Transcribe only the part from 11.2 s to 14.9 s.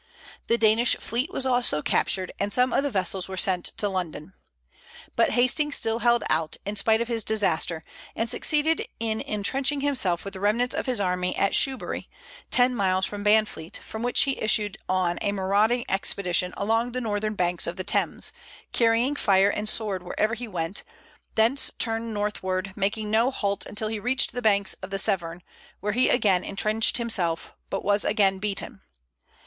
at Shoebury, ten miles from Banfleet, from which he issued